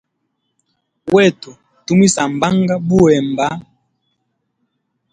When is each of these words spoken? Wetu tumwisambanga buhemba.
Wetu 1.13 1.51
tumwisambanga 1.85 2.75
buhemba. 2.87 3.47